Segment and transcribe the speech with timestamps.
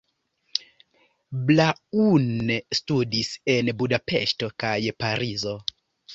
[1.51, 2.49] Braun
[2.81, 5.57] studis en Budapeŝto kaj Parizo.